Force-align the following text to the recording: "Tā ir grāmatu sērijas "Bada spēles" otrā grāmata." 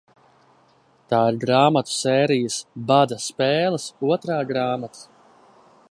"Tā 1.11 1.19
ir 1.33 1.37
grāmatu 1.43 1.93
sērijas 1.97 2.57
"Bada 2.93 3.19
spēles" 3.27 3.87
otrā 4.17 4.41
grāmata." 4.53 5.07